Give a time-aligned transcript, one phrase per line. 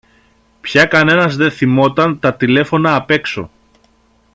[0.61, 3.49] Πια κανένας δε θυμόταν τα τηλέφωνα απ’ έξω